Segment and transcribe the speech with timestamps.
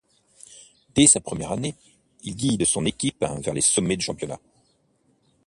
[0.95, 1.75] Dès sa première année
[2.23, 4.39] il guide son équipe vers les sommets du championnat.